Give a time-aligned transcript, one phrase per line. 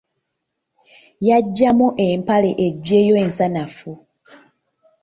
[1.27, 3.91] Yaggyamu empale eggyeyo ensanafu.